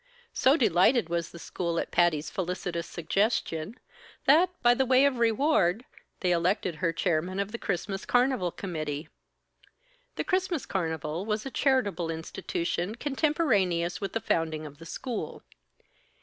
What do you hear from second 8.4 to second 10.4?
Committee. The